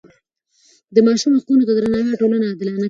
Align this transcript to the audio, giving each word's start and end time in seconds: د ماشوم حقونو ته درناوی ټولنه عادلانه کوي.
د 0.95 0.97
ماشوم 1.07 1.31
حقونو 1.39 1.63
ته 1.67 1.73
درناوی 1.77 2.19
ټولنه 2.21 2.45
عادلانه 2.51 2.55
کوي. 2.77 2.79